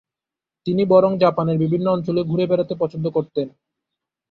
তিনি 0.67 0.83
বরং 0.85 1.11
জাপানের 1.17 1.57
বিভিন্ন 1.57 1.85
অঞ্চলে 1.89 2.21
ঘুরে 2.23 2.45
বেড়াতে 2.47 2.73
পছন্দ 2.75 3.05
করতেন। 3.09 3.47